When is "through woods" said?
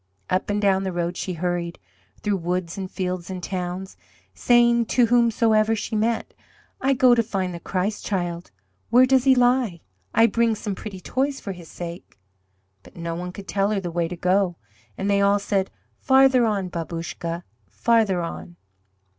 2.21-2.75